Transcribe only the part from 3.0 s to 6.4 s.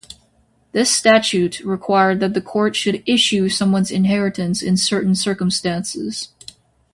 "issue" someone's inheritance in certain circumstances.